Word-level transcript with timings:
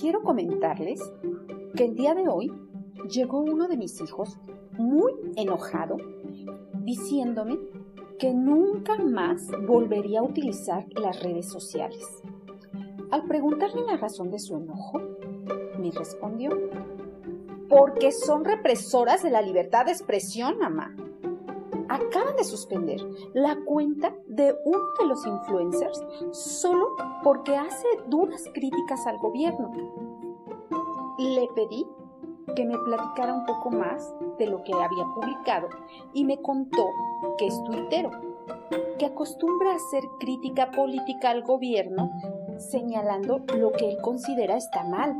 quiero 0.00 0.22
comentarles 0.22 1.00
que 1.76 1.84
el 1.84 1.94
día 1.94 2.14
de 2.14 2.26
hoy 2.26 2.50
llegó 3.10 3.40
uno 3.40 3.68
de 3.68 3.76
mis 3.76 4.00
hijos 4.00 4.38
muy 4.78 5.12
enojado 5.36 5.98
diciéndome 6.82 7.58
que 8.18 8.32
nunca 8.32 8.96
más 8.96 9.46
volvería 9.66 10.20
a 10.20 10.22
utilizar 10.22 10.86
las 10.94 11.22
redes 11.22 11.50
sociales. 11.50 12.06
Al 13.10 13.24
preguntarle 13.26 13.82
la 13.82 13.98
razón 13.98 14.30
de 14.30 14.38
su 14.38 14.56
enojo, 14.56 15.00
me 15.78 15.90
respondió, 15.90 16.50
porque 17.68 18.10
son 18.10 18.44
represoras 18.44 19.22
de 19.22 19.30
la 19.30 19.42
libertad 19.42 19.84
de 19.84 19.92
expresión, 19.92 20.58
mamá. 20.58 20.94
Acaban 21.88 22.36
de 22.36 22.44
suspender 22.44 23.00
la 23.34 23.58
cuenta 23.64 24.14
de 24.26 24.54
uno 24.64 24.84
de 24.98 25.06
los 25.06 25.26
influencers 25.26 26.02
solo 26.30 26.96
porque 27.22 27.56
hace 27.56 27.86
duras 28.06 28.44
críticas 28.52 29.06
al 29.06 29.18
gobierno. 29.18 29.70
Le 31.18 31.48
pedí 31.54 31.86
que 32.56 32.64
me 32.64 32.78
platicara 32.78 33.34
un 33.34 33.44
poco 33.46 33.70
más 33.70 34.12
de 34.38 34.46
lo 34.46 34.62
que 34.64 34.72
había 34.72 35.04
publicado 35.14 35.68
y 36.12 36.24
me 36.24 36.40
contó 36.40 36.86
que 37.38 37.46
es 37.46 37.64
tuitero, 37.64 38.10
que 38.98 39.06
acostumbra 39.06 39.72
a 39.72 39.76
hacer 39.76 40.02
crítica 40.18 40.70
política 40.70 41.30
al 41.30 41.42
gobierno 41.42 42.10
señalando 42.60 43.42
lo 43.56 43.72
que 43.72 43.90
él 43.90 43.98
considera 44.00 44.56
está 44.56 44.84
mal 44.84 45.16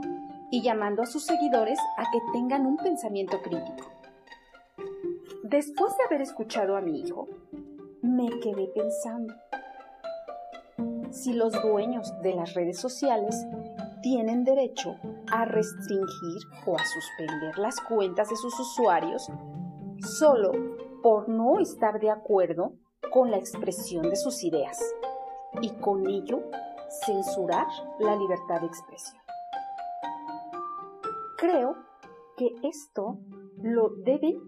y 0.51 0.63
llamando 0.63 1.03
a 1.03 1.07
sus 1.07 1.25
seguidores 1.25 1.79
a 1.97 2.05
que 2.11 2.21
tengan 2.33 2.67
un 2.67 2.77
pensamiento 2.77 3.41
crítico. 3.41 3.89
Después 5.43 5.97
de 5.97 6.05
haber 6.05 6.23
escuchado 6.23 6.77
a 6.77 6.81
mi 6.81 7.01
hijo, 7.01 7.29
me 8.03 8.29
quedé 8.41 8.67
pensando, 8.69 9.35
si 11.11 11.33
los 11.33 11.53
dueños 11.63 12.13
de 12.23 12.35
las 12.35 12.55
redes 12.55 12.79
sociales 12.79 13.35
tienen 14.03 14.45
derecho 14.45 14.97
a 15.31 15.45
restringir 15.45 16.43
o 16.67 16.77
a 16.77 16.85
suspender 16.85 17.59
las 17.59 17.81
cuentas 17.81 18.31
de 18.31 18.37
sus 18.37 18.59
usuarios 18.59 19.29
solo 20.19 20.53
por 21.03 21.29
no 21.29 21.59
estar 21.59 22.01
de 22.01 22.11
acuerdo 22.11 22.75
con 23.13 23.31
la 23.31 23.39
expresión 23.39 24.09
de 24.09 24.17
sus 24.17 24.43
ideas 24.45 24.79
y 25.61 25.71
con 25.81 26.07
ello 26.07 26.41
censurar 27.05 27.67
la 27.99 28.17
libertad 28.17 28.61
de 28.61 28.67
expresión. 28.67 29.21
Creo 31.37 31.77
que 32.37 32.55
esto 32.63 33.19
lo 33.63 33.91
deben 34.05 34.41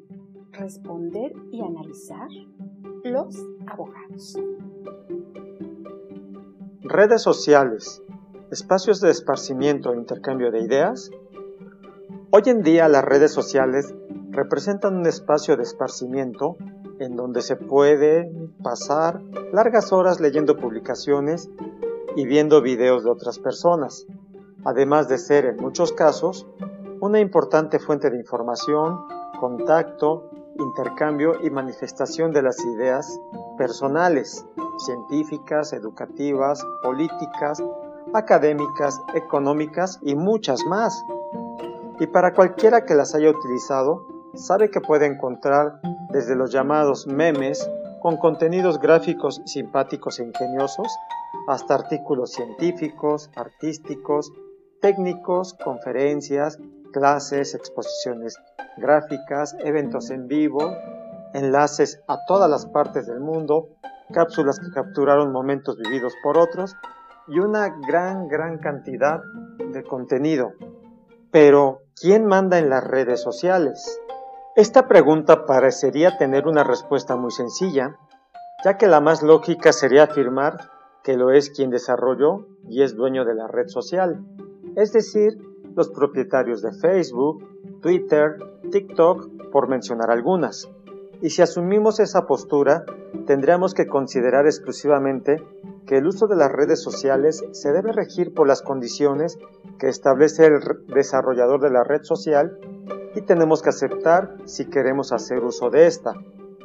responder 0.53 1.33
y 1.51 1.63
analizar 1.63 2.29
los 3.05 3.37
abogados. 3.67 4.37
Redes 6.85 7.23
sociales, 7.23 8.03
espacios 8.51 9.01
de 9.01 9.13
esparcimiento 9.13 9.93
e 9.93 9.97
intercambio 9.97 10.51
de 10.51 10.63
ideas. 10.63 11.13
Hoy 12.31 12.43
en 12.47 12.63
día 12.63 12.89
las 12.89 13.05
redes 13.05 13.31
sociales 13.31 13.95
representan 14.31 14.97
un 14.97 15.07
espacio 15.07 15.57
de 15.57 15.63
esparcimiento 15.63 16.57
en 16.99 17.15
donde 17.15 17.41
se 17.43 17.55
puede 17.55 18.33
pasar 18.65 19.23
largas 19.53 19.93
horas 19.93 20.19
leyendo 20.19 20.57
publicaciones 20.57 21.49
y 22.17 22.27
viendo 22.27 22.61
videos 22.63 23.05
de 23.05 23.11
otras 23.11 23.39
personas, 23.39 24.05
además 24.65 25.09
de 25.09 25.19
ser 25.19 25.45
en 25.45 25.59
muchos 25.59 25.93
casos 25.93 26.49
una 27.01 27.21
importante 27.21 27.79
fuente 27.79 28.11
de 28.11 28.19
información, 28.19 29.07
contacto, 29.39 30.31
intercambio 30.59 31.35
y 31.45 31.51
manifestación 31.51 32.33
de 32.33 32.43
las 32.43 32.59
ideas 32.65 33.21
personales, 33.57 34.45
científicas, 34.79 35.73
educativas, 35.73 36.65
políticas, 36.83 37.63
académicas, 38.13 39.01
económicas 39.15 39.99
y 40.03 40.15
muchas 40.15 40.65
más. 40.67 41.05
Y 42.01 42.07
para 42.07 42.35
cualquiera 42.35 42.85
que 42.85 42.95
las 42.95 43.15
haya 43.15 43.31
utilizado, 43.31 44.07
sabe 44.35 44.71
que 44.71 44.81
puede 44.81 45.07
encontrar 45.07 45.81
desde 46.11 46.35
los 46.35 46.51
llamados 46.51 47.07
memes 47.07 47.69
con 48.01 48.17
contenidos 48.17 48.81
gráficos 48.81 49.41
simpáticos 49.45 50.19
e 50.19 50.25
ingeniosos, 50.25 50.89
hasta 51.47 51.75
artículos 51.75 52.33
científicos, 52.33 53.31
artísticos, 53.37 54.33
técnicos, 54.81 55.55
conferencias, 55.55 56.59
clases, 56.93 57.55
exposiciones 57.55 58.37
gráficas, 58.77 59.57
eventos 59.61 60.11
en 60.11 60.27
vivo, 60.27 60.77
enlaces 61.33 62.03
a 62.09 62.19
todas 62.27 62.51
las 62.51 62.67
partes 62.67 63.07
del 63.07 63.21
mundo, 63.21 63.69
cápsulas 64.13 64.61
que 64.61 64.71
capturaron 64.71 65.33
momentos 65.33 65.77
vividos 65.79 66.15
por 66.23 66.39
otros 66.39 66.77
y 67.27 67.39
una 67.41 67.69
gran, 67.87 68.29
gran 68.29 68.59
cantidad 68.59 69.21
de 69.59 69.83
contenido. 69.83 70.53
Pero, 71.31 71.81
¿quién 72.01 72.27
manda 72.27 72.59
en 72.59 72.71
las 72.71 72.85
redes 72.85 73.21
sociales? 73.21 74.01
Esta 74.55 74.87
pregunta 74.87 75.47
parecería 75.47 76.19
tener 76.19 76.47
una 76.47 76.63
respuesta 76.63 77.17
muy 77.17 77.31
sencilla, 77.31 77.97
ya 78.65 78.77
que 78.77 78.87
la 78.87 79.01
más 79.01 79.23
lógica 79.23 79.73
sería 79.73 80.05
afirmar 80.05 80.71
que 81.03 81.17
lo 81.17 81.31
es 81.31 81.51
quien 81.51 81.71
desarrolló 81.71 82.47
y 82.69 82.83
es 82.83 82.95
dueño 82.95 83.25
de 83.25 83.35
la 83.35 83.49
red 83.49 83.69
social, 83.69 84.25
es 84.77 84.93
decir, 84.93 85.39
los 85.75 85.91
propietarios 85.91 86.63
de 86.63 86.73
Facebook, 86.73 87.43
Twitter, 87.81 88.37
TikTok, 88.71 89.51
por 89.51 89.69
mencionar 89.69 90.11
algunas. 90.11 90.69
Y 91.23 91.31
si 91.31 91.41
asumimos 91.41 92.01
esa 92.01 92.27
postura, 92.27 92.85
tendríamos 93.29 93.75
que 93.75 93.87
considerar 93.87 94.47
exclusivamente 94.47 95.37
que 95.87 95.99
el 95.99 96.09
uso 96.09 96.27
de 96.27 96.35
las 96.35 96.51
redes 96.51 96.83
sociales 96.83 97.45
se 97.53 97.71
debe 97.71 97.93
regir 97.93 98.35
por 98.35 98.49
las 98.49 98.61
condiciones 98.61 99.39
que 99.79 99.89
establece 99.89 100.47
el 100.47 100.61
desarrollador 100.89 101.61
de 101.61 101.71
la 101.71 101.85
red 101.85 102.03
social 102.03 102.59
y 103.15 103.21
tenemos 103.23 103.63
que 103.63 103.69
aceptar 103.69 104.35
si 104.47 104.69
queremos 104.69 105.13
hacer 105.13 105.45
uso 105.45 105.71
de 105.71 105.87
esta. 105.87 106.15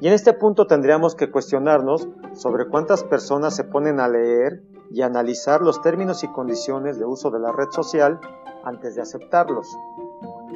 Y 0.02 0.08
en 0.08 0.14
este 0.14 0.34
punto 0.34 0.66
tendríamos 0.66 1.14
que 1.14 1.30
cuestionarnos 1.30 2.08
sobre 2.34 2.68
cuántas 2.68 3.04
personas 3.04 3.56
se 3.56 3.64
ponen 3.64 4.00
a 4.00 4.08
leer 4.08 4.64
y 4.90 5.04
analizar 5.04 5.62
los 5.62 5.84
términos 5.84 6.24
y 6.24 6.32
condiciones 6.32 6.98
de 6.98 7.06
uso 7.06 7.30
de 7.30 7.40
la 7.40 7.52
red 7.52 7.70
social 7.70 8.20
antes 8.64 8.96
de 8.96 9.02
aceptarlos. 9.02 9.68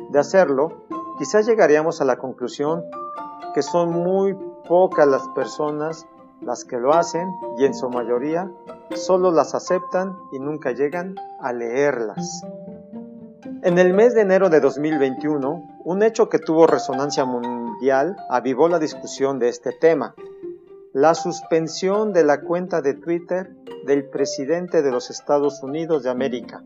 De 0.10 0.18
hacerlo, 0.18 0.86
quizás 1.20 1.46
llegaríamos 1.46 2.02
a 2.02 2.06
la 2.06 2.18
conclusión 2.18 2.84
que 3.54 3.62
son 3.62 3.92
muy 3.92 4.36
pocas 4.68 5.08
las 5.08 5.28
personas 5.30 6.06
las 6.42 6.66
que 6.66 6.78
lo 6.78 6.94
hacen 6.94 7.28
y 7.58 7.66
en 7.66 7.74
su 7.74 7.90
mayoría 7.90 8.50
solo 8.96 9.32
las 9.32 9.54
aceptan 9.54 10.18
y 10.32 10.40
nunca 10.40 10.72
llegan 10.72 11.16
a 11.40 11.54
leerlas. 11.54 12.44
En 13.64 13.78
el 13.78 13.94
mes 13.94 14.16
de 14.16 14.22
enero 14.22 14.50
de 14.50 14.60
2021, 14.60 15.80
un 15.84 16.04
hecho 16.04 16.30
que 16.30 16.40
tuvo 16.40 16.66
resonancia 16.66 17.26
mundial 17.26 18.18
avivó 18.30 18.68
la 18.68 18.80
discusión 18.80 19.38
de 19.38 19.50
este 19.50 19.72
tema, 19.72 20.16
la 20.94 21.14
suspensión 21.14 22.12
de 22.12 22.24
la 22.24 22.42
cuenta 22.42 22.82
de 22.82 22.96
Twitter 22.96 23.52
del 23.86 24.10
presidente 24.10 24.82
de 24.82 24.92
los 24.92 25.10
Estados 25.10 25.62
Unidos 25.62 26.04
de 26.04 26.10
América. 26.10 26.64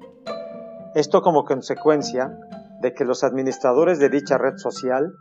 Esto 0.96 1.22
como 1.22 1.44
consecuencia 1.44 2.40
de 2.82 2.94
que 2.94 3.04
los 3.04 3.24
administradores 3.24 4.00
de 4.00 4.10
dicha 4.10 4.38
red 4.38 4.58
social 4.58 5.14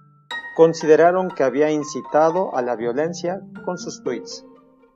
consideraron 0.56 1.28
que 1.30 1.42
había 1.42 1.70
incitado 1.70 2.54
a 2.56 2.62
la 2.62 2.76
violencia 2.76 3.40
con 3.64 3.78
sus 3.78 4.02
tweets. 4.02 4.46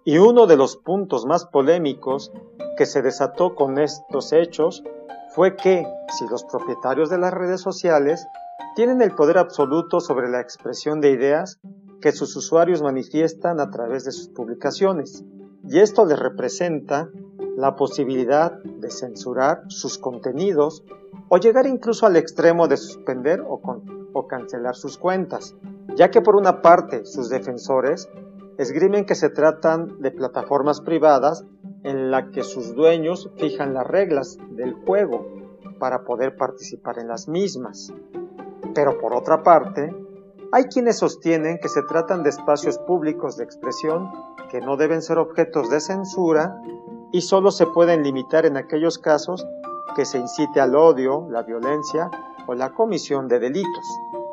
Y 0.04 0.18
uno 0.18 0.46
de 0.46 0.56
los 0.56 0.76
puntos 0.76 1.26
más 1.26 1.46
polémicos 1.46 2.32
que 2.76 2.86
se 2.86 3.02
desató 3.02 3.54
con 3.54 3.78
estos 3.78 4.32
hechos 4.32 4.82
fue 5.34 5.56
que 5.56 5.84
si 6.16 6.26
los 6.28 6.44
propietarios 6.44 7.10
de 7.10 7.18
las 7.18 7.34
redes 7.34 7.60
sociales 7.60 8.26
tienen 8.74 9.02
el 9.02 9.14
poder 9.14 9.38
absoluto 9.38 10.00
sobre 10.00 10.28
la 10.30 10.40
expresión 10.40 11.00
de 11.00 11.10
ideas 11.10 11.58
que 12.00 12.12
sus 12.12 12.36
usuarios 12.36 12.80
manifiestan 12.80 13.60
a 13.60 13.70
través 13.70 14.04
de 14.04 14.12
sus 14.12 14.28
publicaciones, 14.28 15.24
y 15.68 15.80
esto 15.80 16.06
les 16.06 16.18
representa 16.18 17.10
la 17.56 17.74
posibilidad 17.74 18.52
de 18.62 18.90
censurar 18.90 19.62
sus 19.66 19.98
contenidos 19.98 20.84
o 21.28 21.38
llegar 21.38 21.66
incluso 21.66 22.06
al 22.06 22.16
extremo 22.16 22.68
de 22.68 22.76
suspender 22.76 23.40
o, 23.40 23.60
o 24.12 24.26
cancelar 24.26 24.74
sus 24.74 24.98
cuentas, 24.98 25.54
ya 25.94 26.10
que 26.10 26.20
por 26.20 26.36
una 26.36 26.62
parte 26.62 27.04
sus 27.04 27.28
defensores 27.28 28.08
esgrimen 28.58 29.06
que 29.06 29.14
se 29.14 29.30
tratan 29.30 30.00
de 30.00 30.10
plataformas 30.10 30.80
privadas 30.80 31.44
en 31.84 32.10
la 32.10 32.30
que 32.30 32.42
sus 32.42 32.74
dueños 32.74 33.30
fijan 33.36 33.74
las 33.74 33.86
reglas 33.86 34.38
del 34.50 34.74
juego 34.74 35.26
para 35.78 36.04
poder 36.04 36.36
participar 36.36 36.98
en 36.98 37.08
las 37.08 37.28
mismas. 37.28 37.92
Pero 38.74 38.98
por 38.98 39.14
otra 39.14 39.42
parte, 39.42 39.94
hay 40.50 40.64
quienes 40.64 40.98
sostienen 40.98 41.58
que 41.58 41.68
se 41.68 41.82
tratan 41.82 42.22
de 42.22 42.30
espacios 42.30 42.78
públicos 42.78 43.36
de 43.36 43.44
expresión 43.44 44.10
que 44.50 44.60
no 44.60 44.76
deben 44.76 45.02
ser 45.02 45.18
objetos 45.18 45.70
de 45.70 45.80
censura 45.80 46.60
y 47.12 47.20
solo 47.20 47.50
se 47.50 47.66
pueden 47.66 48.02
limitar 48.02 48.46
en 48.46 48.56
aquellos 48.56 48.98
casos 48.98 49.46
que 49.98 50.04
se 50.04 50.18
incite 50.18 50.60
al 50.60 50.76
odio, 50.76 51.26
la 51.28 51.42
violencia 51.42 52.08
o 52.46 52.54
la 52.54 52.70
comisión 52.70 53.26
de 53.26 53.40
delitos. 53.40 53.84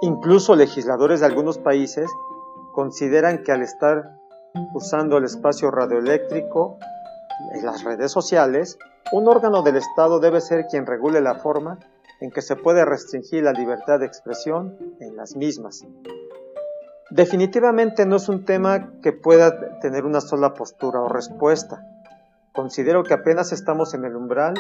Incluso 0.03 0.55
legisladores 0.55 1.21
de 1.21 1.25
algunos 1.25 1.57
países 1.57 2.07
consideran 2.71 3.41
que 3.41 3.51
al 3.51 3.63
estar 3.63 4.11
usando 4.75 5.17
el 5.17 5.23
espacio 5.23 5.71
radioeléctrico 5.71 6.77
en 7.55 7.65
las 7.65 7.83
redes 7.83 8.11
sociales, 8.11 8.77
un 9.11 9.27
órgano 9.27 9.63
del 9.63 9.77
Estado 9.77 10.19
debe 10.19 10.39
ser 10.39 10.67
quien 10.67 10.85
regule 10.85 11.19
la 11.19 11.33
forma 11.33 11.79
en 12.21 12.29
que 12.29 12.43
se 12.43 12.55
puede 12.55 12.85
restringir 12.85 13.41
la 13.41 13.51
libertad 13.51 13.97
de 13.97 14.05
expresión 14.05 14.77
en 14.99 15.15
las 15.15 15.35
mismas. 15.35 15.83
Definitivamente 17.09 18.05
no 18.05 18.17
es 18.17 18.29
un 18.29 18.45
tema 18.45 18.91
que 19.01 19.13
pueda 19.13 19.79
tener 19.79 20.05
una 20.05 20.21
sola 20.21 20.53
postura 20.53 21.01
o 21.01 21.09
respuesta. 21.09 21.81
Considero 22.53 23.01
que 23.01 23.15
apenas 23.15 23.51
estamos 23.51 23.95
en 23.95 24.05
el 24.05 24.15
umbral 24.15 24.53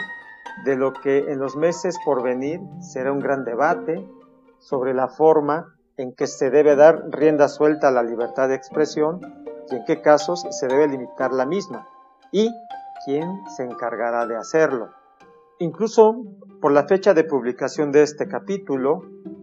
de 0.63 0.75
lo 0.75 0.93
que 0.93 1.31
en 1.31 1.39
los 1.39 1.55
meses 1.55 1.97
por 2.05 2.23
venir 2.23 2.61
será 2.79 3.11
un 3.11 3.19
gran 3.19 3.43
debate 3.43 4.07
sobre 4.59 4.93
la 4.93 5.07
forma 5.07 5.75
en 5.97 6.13
que 6.13 6.27
se 6.27 6.49
debe 6.49 6.75
dar 6.75 7.03
rienda 7.09 7.47
suelta 7.47 7.89
a 7.89 7.91
la 7.91 8.03
libertad 8.03 8.49
de 8.49 8.55
expresión 8.55 9.21
y 9.69 9.75
en 9.75 9.85
qué 9.85 10.01
casos 10.01 10.45
se 10.49 10.67
debe 10.67 10.87
limitar 10.87 11.33
la 11.33 11.45
misma 11.45 11.87
y 12.31 12.49
quién 13.05 13.41
se 13.55 13.63
encargará 13.63 14.25
de 14.25 14.35
hacerlo. 14.35 14.89
Incluso 15.59 16.23
por 16.61 16.71
la 16.71 16.85
fecha 16.85 17.13
de 17.13 17.23
publicación 17.23 17.91
de 17.91 18.03
este 18.03 18.27
capítulo, 18.27 19.01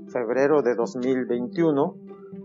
febrero 0.09 0.63
de 0.63 0.75
2021, 0.75 1.97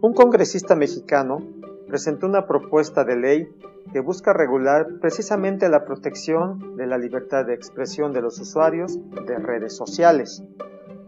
un 0.01 0.13
congresista 0.13 0.75
mexicano 0.75 1.39
presentó 1.87 2.27
una 2.27 2.45
propuesta 2.45 3.03
de 3.03 3.15
ley 3.15 3.47
que 3.91 3.99
busca 3.99 4.33
regular 4.33 4.87
precisamente 5.01 5.69
la 5.69 5.85
protección 5.85 6.75
de 6.75 6.87
la 6.87 6.97
libertad 6.97 7.45
de 7.45 7.53
expresión 7.53 8.13
de 8.13 8.21
los 8.21 8.39
usuarios 8.39 8.97
de 9.25 9.37
redes 9.37 9.75
sociales 9.75 10.43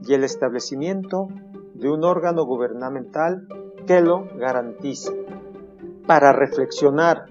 y 0.05 0.13
el 0.13 0.23
establecimiento 0.23 1.27
de 1.73 1.89
un 1.89 2.03
órgano 2.03 2.45
gubernamental 2.45 3.47
que 3.85 4.01
lo 4.01 4.27
garantice. 4.35 5.11
Para 6.07 6.33
reflexionar, 6.33 7.25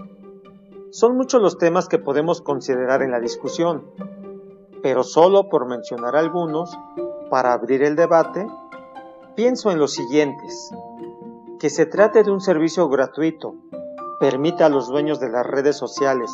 son 0.90 1.16
muchos 1.16 1.42
los 1.42 1.58
temas 1.58 1.88
que 1.88 1.98
podemos 1.98 2.40
considerar 2.40 3.02
en 3.02 3.10
la 3.10 3.20
discusión, 3.20 3.90
pero 4.82 5.02
solo 5.02 5.48
por 5.48 5.66
mencionar 5.66 6.16
algunos, 6.16 6.76
para 7.30 7.52
abrir 7.52 7.82
el 7.82 7.94
debate, 7.94 8.46
pienso 9.34 9.70
en 9.70 9.78
los 9.78 9.92
siguientes. 9.92 10.70
Que 11.58 11.70
se 11.70 11.86
trate 11.86 12.22
de 12.22 12.30
un 12.30 12.40
servicio 12.40 12.88
gratuito, 12.88 13.54
permita 14.20 14.66
a 14.66 14.68
los 14.68 14.88
dueños 14.88 15.20
de 15.20 15.28
las 15.28 15.46
redes 15.46 15.76
sociales 15.76 16.30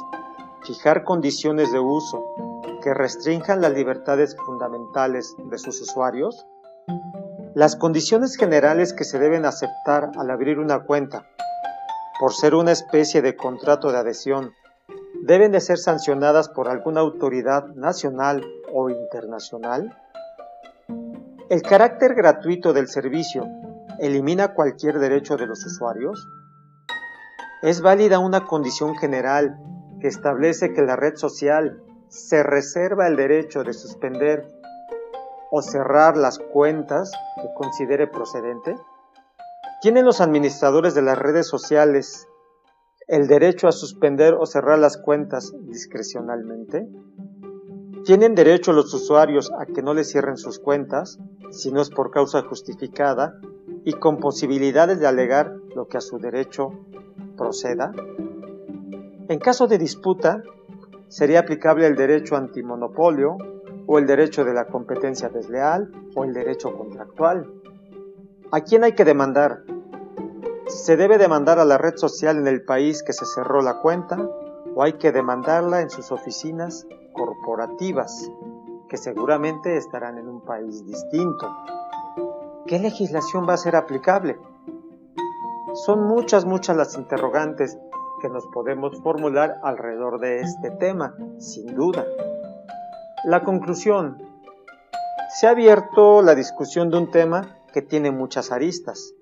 fijar 0.62 1.04
condiciones 1.04 1.70
de 1.72 1.78
uso 1.78 2.25
que 2.82 2.94
restrinjan 2.94 3.60
las 3.60 3.72
libertades 3.72 4.36
fundamentales 4.36 5.34
de 5.38 5.58
sus 5.58 5.81
usuarios? 5.81 6.46
Las 7.54 7.76
condiciones 7.76 8.36
generales 8.36 8.92
que 8.92 9.04
se 9.04 9.19
deben 9.19 9.44
aceptar 9.44 10.10
al 10.16 10.31
abrir 10.31 10.58
una 10.58 10.84
cuenta, 10.84 11.26
por 12.19 12.32
ser 12.32 12.54
una 12.54 12.72
especie 12.72 13.22
de 13.22 13.36
contrato 13.36 13.92
de 13.92 13.98
adhesión, 13.98 14.52
deben 15.22 15.52
de 15.52 15.60
ser 15.60 15.78
sancionadas 15.78 16.48
por 16.48 16.69
alguna 16.69 17.00
autoridad 17.00 17.66
nacional 17.75 18.44
o 18.72 18.90
internacional? 18.90 19.96
¿El 21.50 21.62
carácter 21.62 22.14
gratuito 22.14 22.72
del 22.72 22.88
servicio 22.88 23.46
elimina 23.98 24.54
cualquier 24.54 24.98
derecho 24.98 25.36
de 25.36 25.46
los 25.46 25.64
usuarios? 25.64 26.26
¿Es 27.62 27.81
válida 27.81 28.19
una 28.19 28.45
condición 28.45 28.95
general 28.97 29.59
que 30.01 30.09
establece 30.09 30.73
que 30.73 30.83
la 30.83 30.97
red 30.97 31.17
social 31.17 31.83
se 32.09 32.43
reserva 32.43 33.06
el 33.06 33.17
derecho 33.17 33.65
de 33.65 33.73
suspender 33.73 34.47
o 35.51 35.62
cerrar 35.62 36.17
las 36.17 36.39
cuentas 36.39 37.11
que 37.37 37.49
considere 37.55 38.06
procedente? 38.06 38.77
¿Tienen 39.81 40.05
los 40.05 40.21
administradores 40.21 40.95
de 40.95 41.03
las 41.03 41.19
redes 41.19 41.47
sociales 41.47 42.29
el 43.06 43.27
derecho 43.29 43.69
a 43.69 43.73
suspender 43.73 44.35
o 44.35 44.47
cerrar 44.47 44.79
las 44.79 44.97
cuentas 44.97 45.53
discrecionalmente? 45.62 46.89
¿Tienen 48.05 48.35
derecho 48.35 48.73
los 48.73 48.93
usuarios 48.93 49.51
a 49.59 49.67
que 49.67 49.83
no 49.83 49.95
les 49.95 50.11
cierren 50.11 50.37
sus 50.37 50.59
cuentas 50.59 51.19
si 51.51 51.73
no 51.73 51.81
es 51.81 51.91
por 51.91 52.11
causa 52.11 52.43
justificada 52.43 53.39
y 53.85 53.93
con 53.95 54.19
posibilidades 54.19 55.01
de 55.01 55.06
alegar 55.06 55.55
lo 55.75 55.87
que 55.87 55.99
a 55.99 56.03
su 56.03 56.19
derecho 56.19 56.71
proceda? 57.36 57.92
En 59.28 59.38
caso 59.38 59.66
de 59.66 59.78
disputa, 59.78 60.42
sería 61.08 61.40
aplicable 61.40 61.86
el 61.86 61.96
derecho 61.96 62.36
antimonopolio 62.36 63.36
o 63.86 63.98
el 63.98 64.06
derecho 64.06 64.44
de 64.44 64.54
la 64.54 64.66
competencia 64.66 65.28
desleal 65.28 65.90
o 66.14 66.25
el 66.25 66.32
derecho 66.32 66.76
contractual. 66.76 67.50
¿A 68.50 68.60
quién 68.60 68.84
hay 68.84 68.92
que 68.92 69.04
demandar? 69.04 69.62
¿Se 70.66 70.96
debe 70.96 71.19
demandar 71.19 71.58
a 71.58 71.64
la 71.64 71.78
red 71.78 71.96
social 71.96 72.38
en 72.38 72.46
el 72.46 72.64
país 72.64 73.02
que 73.02 73.12
se 73.12 73.26
cerró 73.26 73.62
la 73.62 73.81
cuenta 73.81 74.19
o 74.75 74.82
hay 74.82 74.94
que 74.94 75.12
demandarla 75.12 75.81
en 75.82 75.90
sus 75.90 76.10
oficinas 76.10 76.86
corporativas, 77.12 78.31
que 78.88 78.96
seguramente 78.96 79.76
estarán 79.76 80.19
en 80.19 80.28
un 80.28 80.40
país 80.40 80.84
distinto? 80.84 81.54
¿Qué 82.66 82.78
legislación 82.78 83.46
va 83.48 83.54
a 83.54 83.58
ser 83.58 83.76
aplicable? 83.76 84.38
Son 85.75 86.05
muchas, 86.05 86.44
muchas 86.44 86.76
las 86.76 86.97
interrogantes 86.97 87.79
que 88.23 88.29
nos 88.29 88.47
podemos 88.47 89.00
formular 89.03 89.59
alrededor 89.62 90.21
de 90.21 90.41
este 90.41 90.71
tema, 90.71 91.15
sin 91.38 91.75
duda. 91.75 92.06
La 93.25 93.44
conclusión. 93.44 94.23
Se 95.37 95.47
ha 95.47 95.50
abierto 95.50 96.23
la 96.23 96.35
discusión 96.35 96.91
de 96.91 96.99
un 96.99 97.11
tema 97.11 97.59
que 97.73 97.82
tiene 97.82 98.11
muchas 98.11 98.53
aristas 98.53 99.15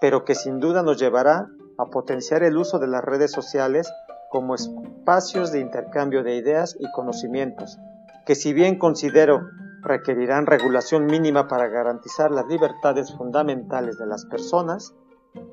pero 0.00 0.24
que 0.24 0.34
sin 0.34 0.58
duda 0.58 0.82
nos 0.82 0.98
llevará 0.98 1.48
a 1.78 1.86
potenciar 1.86 2.42
el 2.42 2.56
uso 2.56 2.78
de 2.78 2.88
las 2.88 3.04
redes 3.04 3.30
sociales 3.30 3.92
como 4.30 4.54
espacios 4.54 5.52
de 5.52 5.60
intercambio 5.60 6.22
de 6.22 6.36
ideas 6.36 6.76
y 6.78 6.90
conocimientos, 6.92 7.78
que 8.26 8.34
si 8.34 8.52
bien 8.52 8.78
considero 8.78 9.42
requerirán 9.82 10.46
regulación 10.46 11.06
mínima 11.06 11.48
para 11.48 11.68
garantizar 11.68 12.30
las 12.30 12.46
libertades 12.46 13.14
fundamentales 13.14 13.98
de 13.98 14.06
las 14.06 14.24
personas, 14.26 14.94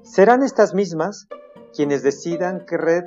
serán 0.01 0.43
estas 0.43 0.73
mismas 0.73 1.27
quienes 1.75 2.03
decidan 2.03 2.65
qué 2.65 2.77
red 2.77 3.03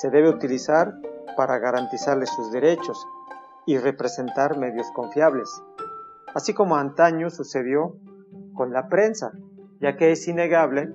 se 0.00 0.10
debe 0.10 0.28
utilizar 0.28 0.94
para 1.36 1.58
garantizarles 1.58 2.30
sus 2.30 2.52
derechos 2.52 3.06
y 3.66 3.78
representar 3.78 4.58
medios 4.58 4.86
confiables, 4.94 5.62
así 6.34 6.54
como 6.54 6.76
antaño 6.76 7.30
sucedió 7.30 7.96
con 8.54 8.72
la 8.72 8.88
prensa, 8.88 9.32
ya 9.80 9.96
que 9.96 10.12
es 10.12 10.26
innegable 10.28 10.92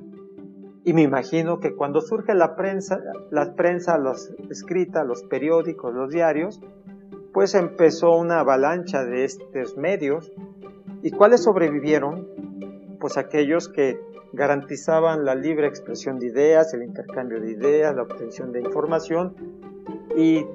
y 0.89 0.93
me 0.93 1.01
imagino 1.01 1.59
que 1.59 1.75
cuando 1.75 2.01
surge 2.01 2.33
la 2.33 2.55
prensa, 2.55 2.99
la 3.31 3.53
prensa 3.53 3.97
los 3.97 4.31
escrita, 4.49 5.03
los 5.03 5.23
periódicos, 5.23 5.93
los 5.93 6.09
diarios, 6.09 6.61
pues 7.33 7.53
empezó 7.53 8.17
una 8.17 8.39
avalancha 8.39 9.03
de 9.03 9.25
estos 9.25 9.77
medios. 9.77 10.31
¿Y 11.03 11.11
cuáles 11.11 11.43
sobrevivieron? 11.43 12.27
Pues 12.99 13.17
aquellos 13.17 13.69
que 13.69 13.99
garantizaban 14.33 15.25
la 15.25 15.35
libre 15.35 15.67
expresión 15.67 16.19
de 16.19 16.27
ideas, 16.27 16.73
el 16.73 16.83
intercambio 16.83 17.39
de 17.39 17.51
ideas, 17.51 17.95
la 17.95 18.03
obtención 18.03 18.51
de 18.51 18.61
información 18.61 19.35
y 20.15 20.45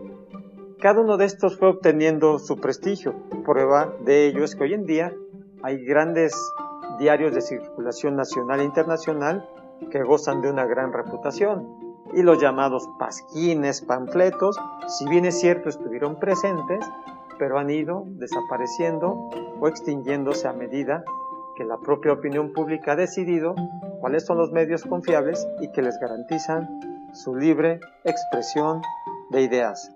cada 0.80 1.00
uno 1.00 1.16
de 1.16 1.24
estos 1.24 1.58
fue 1.58 1.68
obteniendo 1.68 2.38
su 2.38 2.56
prestigio. 2.56 3.14
Prueba 3.44 3.94
de 4.04 4.26
ello 4.26 4.44
es 4.44 4.54
que 4.54 4.64
hoy 4.64 4.74
en 4.74 4.84
día 4.84 5.14
hay 5.62 5.82
grandes 5.84 6.34
diarios 6.98 7.34
de 7.34 7.40
circulación 7.40 8.16
nacional 8.16 8.60
e 8.60 8.64
internacional 8.64 9.48
que 9.90 10.02
gozan 10.02 10.42
de 10.42 10.50
una 10.50 10.66
gran 10.66 10.92
reputación. 10.92 11.66
Y 12.12 12.22
los 12.22 12.38
llamados 12.38 12.88
pasquines, 12.98 13.80
panfletos, 13.80 14.60
si 14.86 15.08
bien 15.08 15.24
es 15.24 15.40
cierto 15.40 15.68
estuvieron 15.68 16.20
presentes, 16.20 16.84
pero 17.38 17.58
han 17.58 17.70
ido 17.70 18.04
desapareciendo 18.06 19.30
o 19.60 19.68
extinguiéndose 19.68 20.46
a 20.46 20.52
medida 20.52 21.02
que 21.56 21.64
la 21.64 21.78
propia 21.78 22.12
opinión 22.12 22.52
pública 22.52 22.92
ha 22.92 22.96
decidido 22.96 23.54
cuáles 24.00 24.24
son 24.24 24.38
los 24.38 24.52
medios 24.52 24.84
confiables 24.84 25.46
y 25.60 25.70
que 25.72 25.82
les 25.82 25.98
garantizan 25.98 26.68
su 27.12 27.34
libre 27.36 27.80
expresión 28.04 28.82
de 29.30 29.42
ideas. 29.42 29.92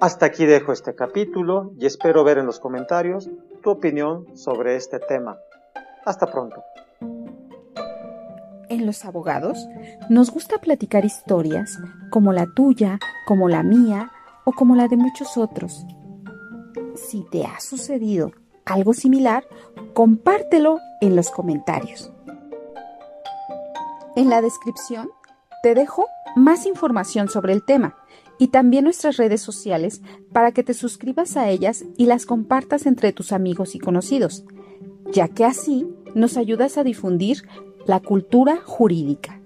Hasta 0.00 0.26
aquí 0.26 0.46
dejo 0.46 0.72
este 0.72 0.94
capítulo 0.94 1.72
y 1.78 1.86
espero 1.86 2.24
ver 2.24 2.38
en 2.38 2.46
los 2.46 2.60
comentarios 2.60 3.30
tu 3.62 3.70
opinión 3.70 4.26
sobre 4.36 4.76
este 4.76 4.98
tema. 4.98 5.38
Hasta 6.04 6.26
pronto. 6.26 6.62
En 8.68 8.86
los 8.86 9.04
abogados 9.04 9.66
nos 10.08 10.30
gusta 10.30 10.58
platicar 10.58 11.04
historias 11.04 11.78
como 12.10 12.32
la 12.32 12.46
tuya, 12.54 12.98
como 13.26 13.48
la 13.48 13.62
mía 13.62 14.12
o 14.44 14.52
como 14.52 14.76
la 14.76 14.88
de 14.88 14.96
muchos 14.96 15.36
otros. 15.36 15.86
Si 16.94 17.24
te 17.30 17.44
ha 17.44 17.60
sucedido 17.60 18.32
algo 18.68 18.94
similar, 18.94 19.46
compártelo 19.94 20.78
en 21.00 21.16
los 21.16 21.30
comentarios. 21.30 22.12
En 24.16 24.30
la 24.30 24.42
descripción 24.42 25.10
te 25.62 25.74
dejo 25.74 26.06
más 26.36 26.66
información 26.66 27.28
sobre 27.28 27.52
el 27.52 27.64
tema 27.64 27.96
y 28.38 28.48
también 28.48 28.84
nuestras 28.84 29.16
redes 29.16 29.40
sociales 29.40 30.02
para 30.32 30.52
que 30.52 30.62
te 30.62 30.74
suscribas 30.74 31.36
a 31.36 31.48
ellas 31.48 31.84
y 31.96 32.06
las 32.06 32.26
compartas 32.26 32.86
entre 32.86 33.12
tus 33.12 33.32
amigos 33.32 33.74
y 33.74 33.78
conocidos 33.78 34.44
ya 35.12 35.28
que 35.28 35.44
así 35.44 35.86
nos 36.14 36.36
ayudas 36.36 36.78
a 36.78 36.84
difundir 36.84 37.48
la 37.86 38.00
cultura 38.00 38.58
jurídica. 38.64 39.37